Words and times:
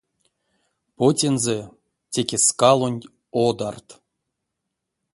Потензэ 0.95 1.57
теке 2.13 2.37
скалонь 2.47 3.01
одарт. 3.45 3.87